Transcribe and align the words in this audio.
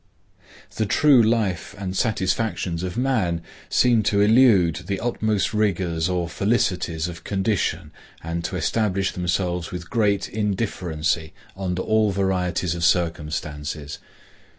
The 0.77 0.87
true 0.87 1.21
life 1.21 1.75
and 1.77 1.95
satisfactions 1.95 2.81
of 2.81 2.97
man 2.97 3.43
seem 3.69 4.01
to 4.09 4.19
elude 4.19 4.77
the 4.87 4.99
utmost 4.99 5.53
rigors 5.53 6.09
or 6.09 6.27
felicities 6.27 7.07
of 7.07 7.23
condition 7.23 7.91
and 8.23 8.43
to 8.45 8.55
establish 8.55 9.11
themselves 9.11 9.71
with 9.71 9.91
great 9.91 10.27
indifferency 10.27 11.33
under 11.55 11.83
all 11.83 12.09
varieties 12.09 12.73
of 12.73 12.83
circumstances. 12.83 13.99